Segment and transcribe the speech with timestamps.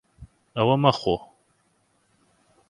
[0.55, 1.15] ئەوە مەخۆ.